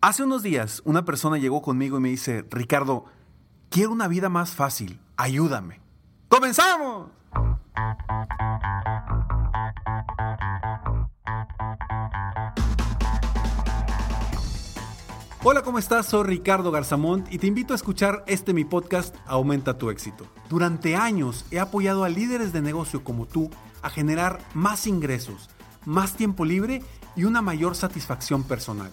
[0.00, 3.06] Hace unos días, una persona llegó conmigo y me dice, Ricardo,
[3.68, 5.80] quiero una vida más fácil, ayúdame.
[6.28, 7.08] ¡Comenzamos!
[15.42, 16.06] Hola, ¿cómo estás?
[16.06, 20.26] Soy Ricardo Garzamont y te invito a escuchar este mi podcast Aumenta tu éxito.
[20.48, 23.50] Durante años he apoyado a líderes de negocio como tú
[23.82, 25.50] a generar más ingresos,
[25.84, 26.84] más tiempo libre
[27.16, 28.92] y una mayor satisfacción personal.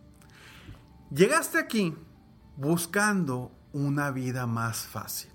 [1.13, 1.93] Llegaste aquí
[2.55, 5.29] buscando una vida más fácil.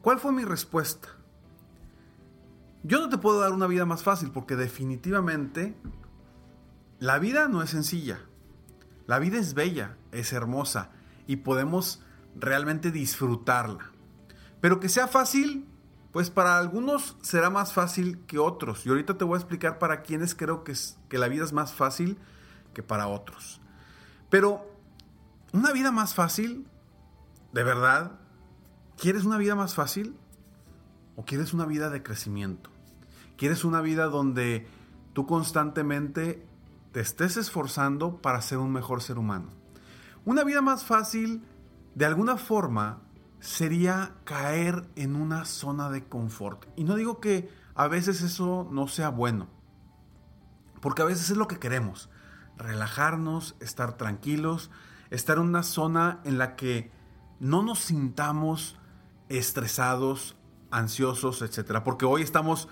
[0.00, 1.08] ¿Cuál fue mi respuesta?
[2.82, 5.76] Yo no te puedo dar una vida más fácil porque definitivamente
[6.98, 8.20] la vida no es sencilla.
[9.06, 10.92] La vida es bella, es hermosa
[11.26, 12.02] y podemos
[12.34, 13.90] realmente disfrutarla.
[14.62, 15.68] Pero que sea fácil,
[16.10, 18.86] pues para algunos será más fácil que otros.
[18.86, 20.72] Y ahorita te voy a explicar para quienes creo que,
[21.10, 22.16] que la vida es más fácil
[22.72, 23.60] que para otros.
[24.34, 24.68] Pero
[25.52, 26.66] una vida más fácil,
[27.52, 28.18] de verdad,
[28.98, 30.16] ¿quieres una vida más fácil?
[31.14, 32.68] ¿O quieres una vida de crecimiento?
[33.36, 34.66] ¿Quieres una vida donde
[35.12, 36.44] tú constantemente
[36.90, 39.50] te estés esforzando para ser un mejor ser humano?
[40.24, 41.44] Una vida más fácil,
[41.94, 43.02] de alguna forma,
[43.38, 46.66] sería caer en una zona de confort.
[46.74, 49.46] Y no digo que a veces eso no sea bueno,
[50.80, 52.10] porque a veces es lo que queremos,
[52.56, 54.70] relajarnos, estar tranquilos,
[55.10, 56.90] estar en una zona en la que
[57.40, 58.76] no nos sintamos
[59.28, 60.36] estresados,
[60.70, 61.80] ansiosos, etc.
[61.84, 62.68] Porque hoy estamos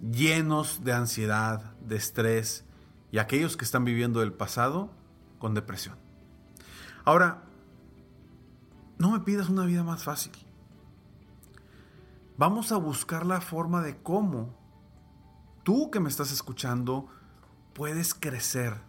[0.00, 2.64] llenos de ansiedad, de estrés
[3.12, 4.90] y aquellos que están viviendo el pasado
[5.38, 5.96] con depresión.
[7.04, 7.42] Ahora,
[8.98, 10.32] no me pidas una vida más fácil.
[12.36, 14.54] Vamos a buscar la forma de cómo
[15.62, 17.08] tú que me estás escuchando
[17.74, 18.80] puedes crecer,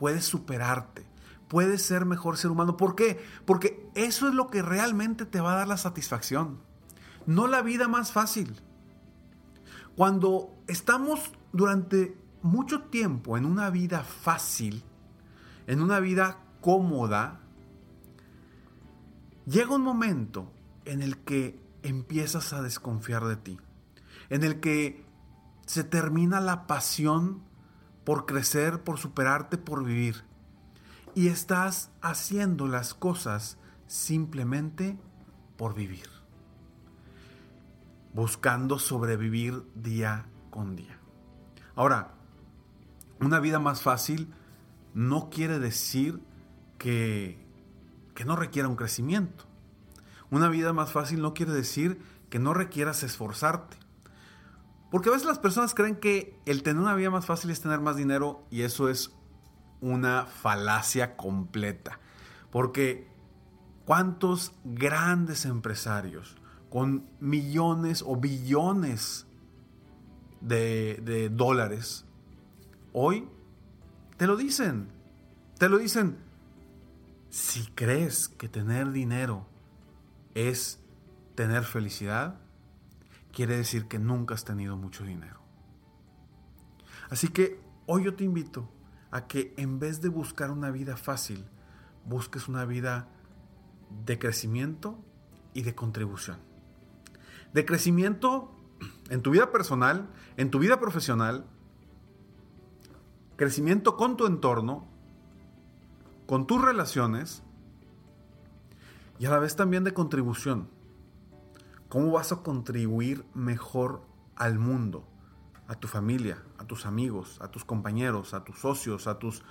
[0.00, 1.04] puedes superarte,
[1.46, 2.78] puedes ser mejor ser humano.
[2.78, 3.22] ¿Por qué?
[3.44, 6.58] Porque eso es lo que realmente te va a dar la satisfacción.
[7.26, 8.56] No la vida más fácil.
[9.94, 14.82] Cuando estamos durante mucho tiempo en una vida fácil,
[15.66, 17.40] en una vida cómoda,
[19.44, 20.50] llega un momento
[20.86, 23.58] en el que empiezas a desconfiar de ti,
[24.30, 25.04] en el que
[25.66, 27.49] se termina la pasión
[28.04, 30.24] por crecer, por superarte, por vivir
[31.14, 34.98] y estás haciendo las cosas simplemente
[35.56, 36.08] por vivir,
[38.14, 40.98] buscando sobrevivir día con día.
[41.74, 42.14] Ahora,
[43.20, 44.32] una vida más fácil
[44.94, 46.20] no quiere decir
[46.78, 47.44] que,
[48.14, 49.44] que no requiera un crecimiento.
[50.30, 53.76] Una vida más fácil no quiere decir que no requieras esforzarte.
[54.90, 57.80] Porque a veces las personas creen que el tener una vida más fácil es tener
[57.80, 59.12] más dinero y eso es
[59.80, 62.00] una falacia completa.
[62.50, 63.08] Porque
[63.84, 66.36] cuántos grandes empresarios
[66.68, 69.26] con millones o billones
[70.40, 72.04] de, de dólares
[72.92, 73.28] hoy
[74.16, 74.88] te lo dicen.
[75.58, 76.18] Te lo dicen.
[77.30, 79.46] Si crees que tener dinero
[80.34, 80.80] es
[81.36, 82.40] tener felicidad,
[83.32, 85.40] quiere decir que nunca has tenido mucho dinero.
[87.08, 88.68] Así que hoy yo te invito
[89.10, 91.44] a que en vez de buscar una vida fácil,
[92.04, 93.08] busques una vida
[94.04, 94.98] de crecimiento
[95.54, 96.38] y de contribución.
[97.52, 98.54] De crecimiento
[99.08, 101.44] en tu vida personal, en tu vida profesional,
[103.36, 104.86] crecimiento con tu entorno,
[106.26, 107.42] con tus relaciones
[109.18, 110.68] y a la vez también de contribución.
[111.90, 114.02] ¿Cómo vas a contribuir mejor
[114.36, 115.06] al mundo,
[115.68, 119.42] a tu familia, a tus amigos, a tus compañeros, a tus socios, a, tus,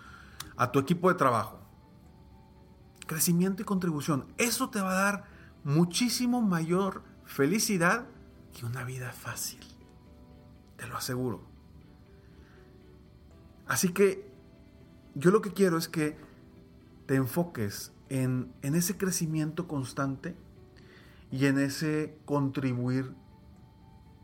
[0.57, 1.59] a tu equipo de trabajo?
[3.05, 4.25] Crecimiento y contribución.
[4.37, 5.25] Eso te va a dar
[5.63, 8.07] muchísimo mayor felicidad
[8.57, 9.59] que una vida fácil.
[10.77, 11.43] Te lo aseguro.
[13.67, 14.31] Así que
[15.13, 16.17] yo lo que quiero es que
[17.05, 20.35] te enfoques en, ese crecimiento constante
[21.31, 23.13] y en ese contribuir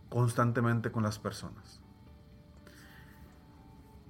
[0.09, 1.81] constantemente con las personas.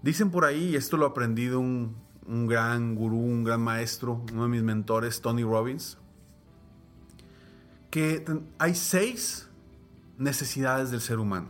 [0.02, 1.96] Dicen por ahí, y esto lo aprendí de un,
[2.28, 5.98] un gran gurú, un gran maestro, uno de mis mentores, Tony Robbins,
[7.90, 8.26] que
[8.60, 9.50] hay seis
[10.18, 11.50] necesidades del ser humano.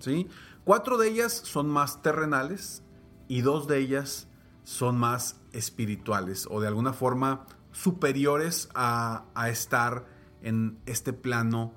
[0.00, 0.28] ¿sí?
[0.64, 2.82] Cuatro de ellas son más terrenales
[3.28, 4.28] y dos de ellas
[4.64, 10.06] son más espirituales o de alguna forma superiores a, estar
[10.44, 11.74] en este plano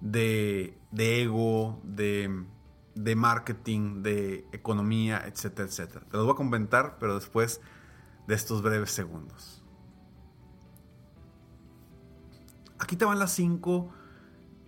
[0.00, 2.44] de, ego, de,
[2.94, 6.06] de, marketing, de economía, etcétera, etcétera.
[6.10, 7.60] Te los voy a comentar, pero después
[8.26, 9.62] de estos breves segundos.
[12.78, 13.92] Aquí te van las cinco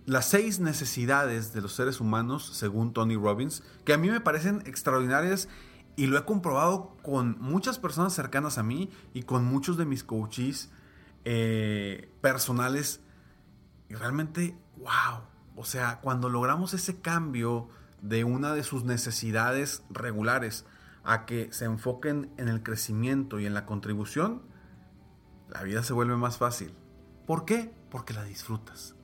[0.07, 4.63] las seis necesidades de los seres humanos, según Tony Robbins, que a mí me parecen
[4.65, 5.49] extraordinarias
[5.97, 10.05] y lo he comprobado con muchas personas cercanas a mí y con muchos de mis
[10.05, 10.71] coaches
[11.25, 13.01] eh, personales.
[13.89, 15.23] Y realmente, wow.
[15.55, 17.69] O sea, cuando logramos ese cambio
[18.01, 20.65] de una de sus necesidades regulares
[21.03, 24.41] a que se enfoquen en el crecimiento y en la contribución,
[25.49, 26.73] la vida se vuelve más fácil.
[27.25, 27.73] ¿Por qué?
[27.89, 28.97] Porque la disfrutas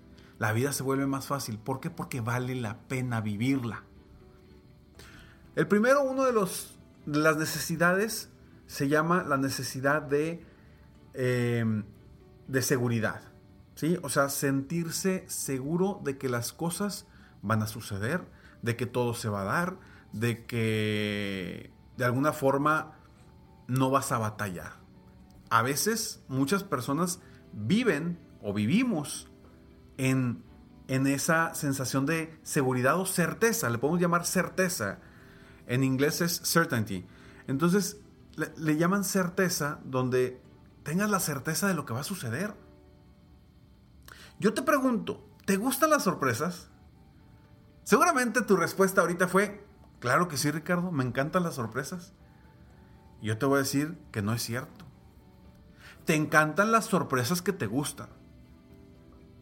[0.44, 1.58] la vida se vuelve más fácil.
[1.58, 1.90] ¿Por qué?
[1.90, 3.84] Porque vale la pena vivirla.
[5.56, 8.30] El primero, uno de, los, las necesidades,
[8.68, 10.44] se llama la necesidad de,
[11.14, 11.86] em,
[12.50, 13.22] de seguridad.
[13.76, 13.98] ¿Sí?
[14.04, 17.06] O sea, sentirse seguro de que las cosas
[17.42, 18.26] van a suceder,
[18.62, 19.78] de que todo se va a dar,
[20.12, 22.94] de que de alguna forma
[23.68, 24.74] no vas a batallar.
[25.50, 27.20] A veces muchas personas
[27.52, 29.30] viven o vivimos
[29.98, 30.44] en,
[30.88, 33.70] esa sensación de seguridad o certeza.
[33.70, 35.00] Le podemos llamar certeza.
[35.66, 37.06] En inglés es certainty.
[37.48, 37.98] Entonces,
[38.58, 40.42] le, llaman certeza donde
[40.84, 42.54] tengas la certeza de lo que va a suceder.
[44.40, 46.70] Yo te pregunto, ¿te gustan las sorpresas?
[47.84, 49.66] Seguramente tu respuesta ahorita fue,
[50.00, 52.14] claro que sí, Ricardo, me encantan las sorpresas.
[53.22, 54.86] Yo te voy a decir que no es cierto.
[56.06, 58.10] Te encantan las sorpresas que te gustan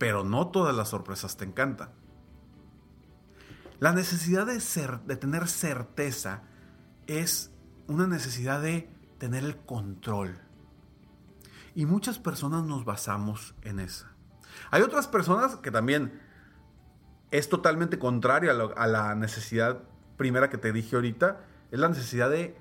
[0.01, 1.91] pero no todas las sorpresas te encantan.
[3.79, 6.41] La necesidad de tener certeza
[7.05, 7.51] es
[7.85, 8.89] una necesidad de
[9.19, 10.39] tener el control.
[11.75, 14.15] Y muchas personas nos basamos en esa.
[14.69, 16.19] Hay otras personas que también
[17.31, 19.79] es totalmente contraria a, la necesidad
[20.17, 21.39] primera que te dije ahorita,
[21.71, 22.57] es la necesidad de,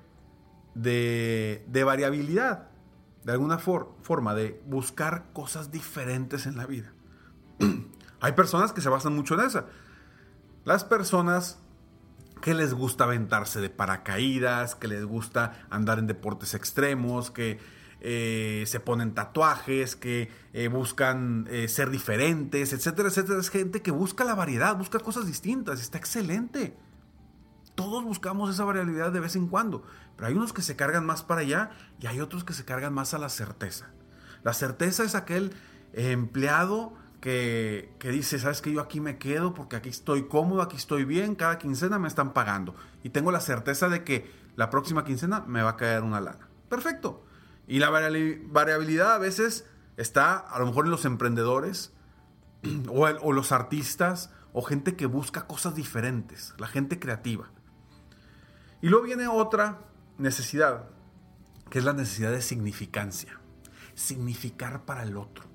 [0.73, 2.69] de, variabilidad,
[3.23, 6.91] de alguna forma, de buscar cosas diferentes en la vida.
[8.21, 9.65] Hay personas que se basan mucho en esa.
[10.63, 11.59] Las personas
[12.41, 17.59] que les gusta aventarse de paracaídas, que les gusta andar en deportes extremos, que
[18.01, 23.39] eh, se ponen tatuajes, que eh, buscan eh, ser diferentes, etcétera, etcétera.
[23.39, 25.79] Es gente que busca la variedad, busca cosas distintas.
[25.79, 26.75] Está excelente.
[27.75, 29.83] Todos buscamos esa variabilidad de vez en cuando,
[30.15, 32.93] pero hay unos que se cargan más para allá y hay otros que se cargan
[32.93, 33.91] más a la certeza.
[34.43, 35.53] La certeza es aquel
[35.93, 41.05] empleado que, dice, sabes que yo aquí me quedo porque aquí estoy cómodo, aquí estoy
[41.05, 45.41] bien, cada quincena me están pagando y tengo la certeza de que la próxima quincena
[45.47, 46.49] me va a caer una lana.
[46.67, 47.25] Perfecto.
[47.67, 49.65] Y la variabilidad a veces
[49.97, 51.93] está a lo mejor en los emprendedores
[52.89, 57.49] o, los artistas o gente que busca cosas diferentes, la gente creativa.
[58.81, 59.79] Y luego viene otra
[60.17, 60.89] necesidad,
[61.69, 63.39] que es la necesidad de significancia.
[63.93, 65.45] Significar para el otro.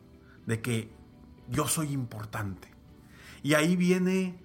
[0.47, 0.93] De que
[1.49, 2.69] yo soy importante.
[3.43, 4.41] Y ahí viene,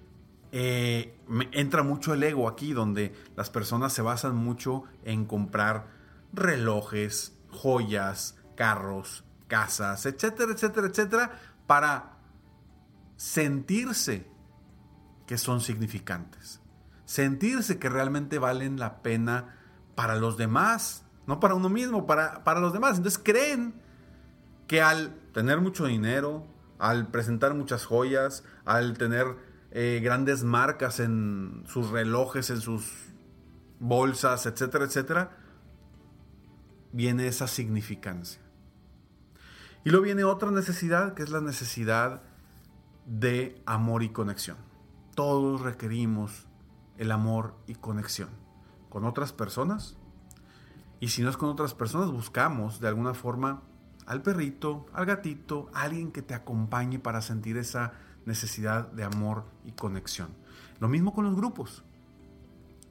[0.50, 1.16] eh,
[1.52, 5.88] entra mucho el ego aquí, donde las personas se basan mucho en comprar
[6.32, 11.30] relojes, joyas, carros, casas, etcétera, etcétera, etcétera,
[11.66, 12.18] para
[13.16, 14.26] sentirse
[15.26, 16.60] que son significantes.
[17.04, 19.56] Sentirse que realmente valen la pena
[19.94, 22.96] para los demás, no para uno mismo, para, para los demás.
[22.96, 23.74] Entonces creen
[24.66, 26.46] que al tener mucho dinero,
[26.78, 29.26] al presentar muchas joyas, al tener
[29.70, 32.92] eh, grandes marcas en sus relojes, en sus
[33.78, 35.36] bolsas, etcétera, etcétera,
[36.92, 38.40] viene esa significancia.
[39.84, 42.22] Y luego viene otra necesidad, que es la necesidad
[43.06, 44.56] de amor y conexión.
[45.14, 46.46] Todos requerimos
[46.98, 48.28] el amor y conexión
[48.88, 49.96] con otras personas.
[51.00, 53.62] Y si no es con otras personas, buscamos de alguna forma
[54.06, 57.92] al perrito, al gatito, alguien que te acompañe para sentir esa
[58.24, 60.28] necesidad de amor y conexión.
[60.78, 61.82] Lo mismo con los grupos.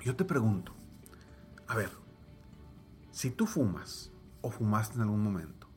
[0.03, 0.73] Yo te pregunto,
[1.67, 1.89] a ver,
[3.11, 5.67] si tú fumas o fumaste en algún momento,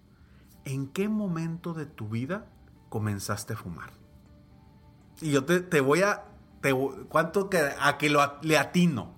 [0.64, 2.46] ¿en qué momento de tu vida
[2.88, 3.90] comenzaste a fumar?
[5.20, 6.24] Y yo te, voy a...
[6.60, 6.72] Te,
[7.08, 7.50] ¿Cuánto
[7.80, 9.14] a que le atino?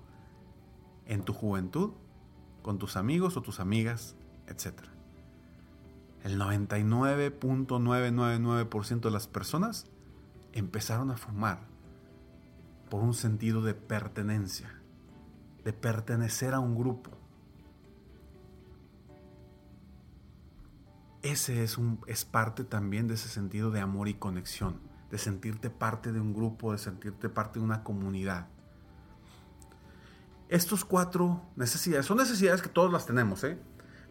[1.05, 1.91] En tu juventud,
[2.61, 4.73] con tus amigos o tus amigas, etc.
[6.23, 9.85] El 99.999% de las personas
[10.51, 11.59] empezaron a fumar
[12.89, 14.81] por un sentido de pertenencia,
[15.63, 17.11] de pertenecer a un grupo.
[21.31, 24.79] Ese es, un, es parte también de ese sentido de amor y conexión
[25.11, 28.47] de sentirte parte de un grupo, de sentirte parte de una comunidad.
[30.47, 33.57] Estos cuatro necesidades son necesidades que todos las tenemos, ¿eh?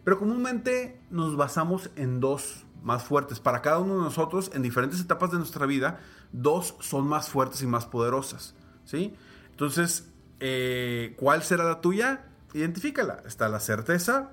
[0.03, 3.39] pero comúnmente nos basamos en dos más fuertes.
[3.39, 5.99] Para cada uno de nosotros, en diferentes etapas de nuestra vida,
[6.31, 8.53] dos son más fuertes y más poderosas.
[8.85, 9.15] ¿sí?
[9.49, 12.27] Entonces, eh, ¿cuál será la tuya?
[12.53, 13.23] Identifícala.
[13.25, 14.31] Está la certeza,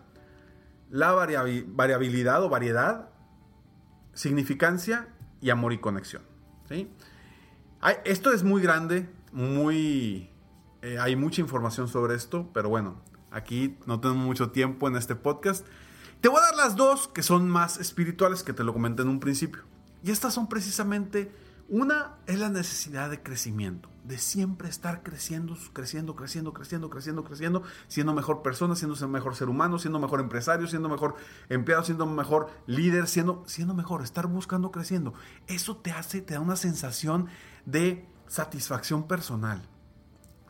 [0.95, 3.11] la variabilidad o variedad,
[4.13, 5.09] significancia
[5.41, 6.23] y amor y conexión
[8.05, 10.31] esto es muy grande, muy...
[10.83, 15.15] Eh, hay mucha información sobre esto, pero bueno, aquí no tenemos mucho tiempo en este
[15.15, 15.67] podcast.
[16.21, 19.09] Te voy a dar las dos que son más espirituales que te lo comenté en
[19.09, 19.63] un principio.
[20.03, 21.33] Y estas son precisamente,
[21.69, 27.63] una es la necesidad de crecimiento de siempre estar creciendo, creciendo, creciendo, creciendo, creciendo, creciendo,
[27.89, 31.17] siendo mejor persona, siendo mejor ser humano, siendo mejor empresario, siendo mejor
[31.49, 35.15] empleado, siendo mejor líder, siendo, siendo mejor, estar buscando, creciendo.
[35.47, 37.29] Eso te hace, te da una sensación
[37.65, 39.63] de satisfacción personal,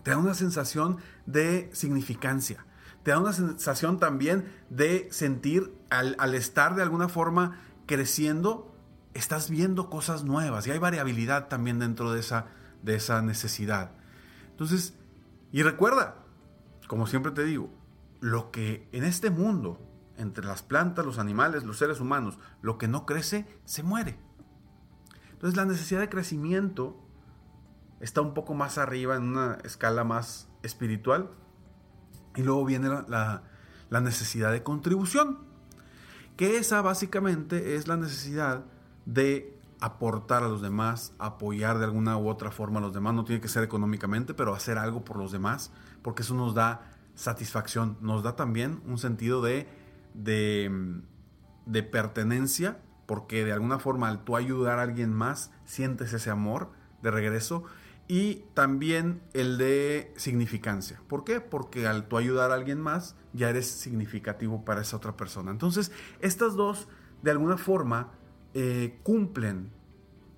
[0.03, 2.67] te da una sensación de significancia,
[3.05, 8.74] te da una sensación también de sentir al, al estar de alguna forma creciendo,
[9.15, 12.47] estás viendo cosas nuevas y hay variabilidad también dentro de esa
[12.85, 13.93] de esa necesidad.
[14.51, 14.95] Entonces,
[15.51, 16.17] y recuerda,
[16.87, 17.71] como siempre te digo,
[18.21, 19.81] lo que en este mundo,
[20.17, 24.19] entre las plantas, los animales, los seres humanos, lo que no crece, se muere.
[25.33, 27.01] Entonces la necesidad de crecimiento
[28.01, 31.31] está un poco más arriba, en una escala más espiritual.
[32.37, 33.43] Y luego viene la,
[33.91, 35.39] la necesidad de contribución,
[36.37, 38.65] que esa básicamente es la necesidad
[39.07, 43.15] de aportar a los demás, apoyar de alguna u otra forma a los demás.
[43.15, 46.91] No tiene que ser económicamente, pero hacer algo por los demás, porque eso nos da
[47.15, 49.69] satisfacción, nos da también un sentido de,
[50.15, 56.71] de, pertenencia, porque de alguna forma al tú ayudar a alguien más, sientes ese amor
[57.03, 57.65] de regreso.
[58.07, 61.01] Y también el de significancia.
[61.09, 61.41] ¿Por qué?
[61.41, 65.51] Porque al tú ayudar a alguien más, ya eres significativo para esa otra persona.
[65.51, 66.87] Entonces, estas dos,
[67.23, 68.13] de alguna forma,
[68.55, 69.73] eh, cumplen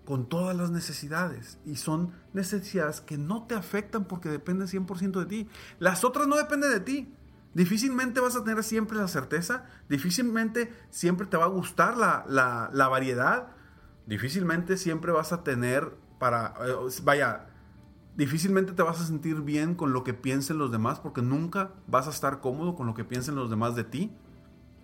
[0.07, 5.27] con todas las necesidades y son necesidades que no te afectan porque dependen 100% de
[5.27, 5.49] ti.
[5.81, 7.13] Las otras no dependen de ti.
[7.53, 13.49] Difícilmente vas a tener siempre la certeza, difícilmente siempre te va a gustar la, variedad,
[14.07, 17.47] difícilmente siempre vas a tener para, eh, vaya,
[18.15, 22.07] difícilmente te vas a sentir bien con lo que piensen los demás porque nunca vas
[22.07, 24.13] a estar cómodo con lo que piensen los demás de ti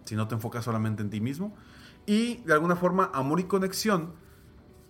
[0.05, 1.55] si no te enfocas solamente en ti mismo.
[2.07, 4.15] Y de alguna forma, amor y conexión,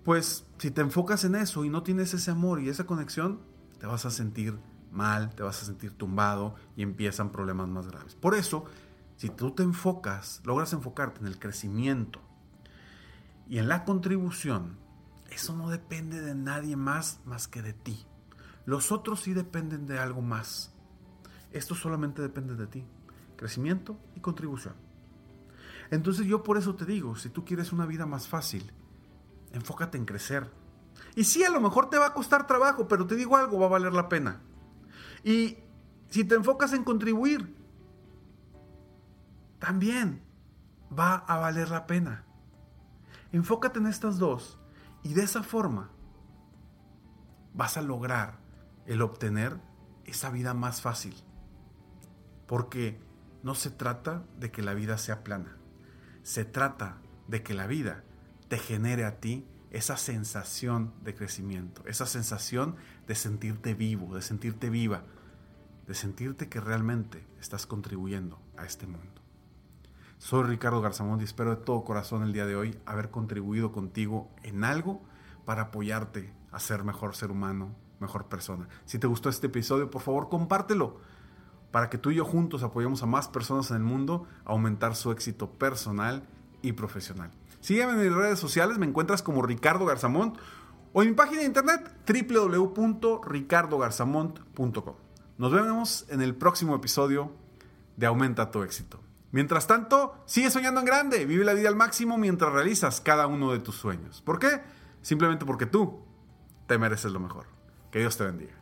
[0.04, 3.40] pues si te enfocas en eso y no tienes ese amor y esa conexión,
[3.78, 4.58] te vas a sentir
[4.90, 8.14] mal, te vas a sentir tumbado y empiezan problemas más graves.
[8.14, 8.64] Por eso,
[9.16, 12.20] si tú te enfocas, logras enfocarte en el crecimiento
[13.48, 14.76] y en la contribución,
[15.30, 18.06] eso no depende de nadie más más que de ti.
[18.64, 20.72] Los otros sí dependen de algo más.
[21.50, 22.84] Esto solamente depende de ti.
[23.36, 24.74] Crecimiento y contribución.
[25.92, 28.72] Entonces yo por eso te digo, si tú quieres una vida más fácil,
[29.52, 30.50] enfócate en crecer.
[31.14, 33.66] Y sí, a lo mejor te va a costar trabajo, pero te digo algo, va
[33.66, 34.40] a valer la pena.
[35.22, 35.58] Y
[36.08, 37.54] si te enfocas en contribuir,
[39.58, 40.22] también
[40.98, 42.24] va a valer la pena.
[43.30, 44.58] Enfócate en estas dos
[45.02, 45.90] y de esa forma
[47.52, 48.38] vas a lograr
[48.86, 49.60] el obtener
[50.06, 51.14] esa vida más fácil.
[52.46, 52.98] Porque
[53.42, 55.58] no se trata de que la vida sea plana.
[56.22, 58.04] Se trata de que la vida
[58.48, 62.76] te genere a ti esa sensación de crecimiento, esa sensación
[63.06, 65.02] de sentirte vivo, de sentirte viva,
[65.86, 69.20] de sentirte que realmente estás contribuyendo a este mundo.
[70.18, 74.30] Soy Ricardo Garzamón y espero de todo corazón el día de hoy haber contribuido contigo
[74.44, 75.02] en algo
[75.44, 78.68] para apoyarte a ser mejor ser humano, mejor persona.
[78.84, 81.00] Si te gustó este episodio, por favor, compártelo
[81.72, 84.94] para que tú y yo juntos apoyemos a más personas en el mundo a aumentar
[84.94, 86.22] su éxito personal
[86.60, 87.30] y profesional.
[87.60, 90.38] Sígueme en mis redes sociales, me encuentras como Ricardo Garzamont
[90.92, 94.94] o en mi página de internet www.ricardogarzamont.com.
[95.38, 97.32] Nos vemos en el próximo episodio
[97.96, 99.00] de Aumenta tu éxito.
[99.30, 103.52] Mientras tanto, sigue soñando en grande, vive la vida al máximo mientras realizas cada uno
[103.52, 104.20] de tus sueños.
[104.20, 104.60] ¿Por qué?
[105.00, 106.04] Simplemente porque tú
[106.66, 107.46] te mereces lo mejor.
[107.90, 108.61] Que Dios te bendiga.